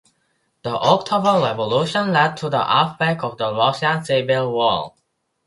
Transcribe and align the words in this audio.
The 0.63 0.71
October 0.71 1.45
Revolution 1.45 2.11
led 2.11 2.35
to 2.37 2.49
the 2.49 2.57
outbreak 2.57 3.23
of 3.23 3.37
the 3.37 3.53
Russian 3.53 4.03
Civil 4.03 4.51
War. 4.51 4.93